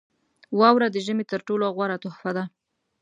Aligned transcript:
•واوره 0.59 0.87
د 0.91 0.97
ژمي 1.05 1.25
تر 1.31 1.39
ټولو 1.47 1.63
غوره 1.75 1.97
تحفه 2.03 2.31
ده. 2.37 2.43